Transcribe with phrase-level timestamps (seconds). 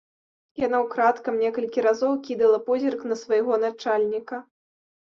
[0.63, 4.45] Яна ўкрадкам некалькі разоў кідала позірк на свайго начальніка.